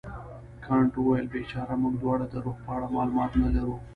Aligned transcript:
کانت 0.65 0.91
وویل 0.97 1.27
بیچاره 1.35 1.75
موږ 1.81 1.93
دواړه 2.01 2.25
د 2.29 2.35
روح 2.45 2.57
په 2.65 2.71
اړه 2.75 2.87
معلومات 2.95 3.31
نه 3.43 3.49
لرو. 3.55 3.75